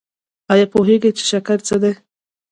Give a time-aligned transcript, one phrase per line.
[0.51, 1.93] ایا پوهیږئ چې شکر څه دی؟